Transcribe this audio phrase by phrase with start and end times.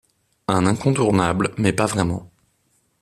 [0.47, 2.31] Un incontournable mais pas vraiment